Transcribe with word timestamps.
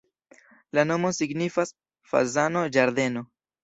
La 0.77 0.85
nomo 0.93 1.13
signifas: 1.19 1.77
fazano-ĝardeno. 2.15 3.29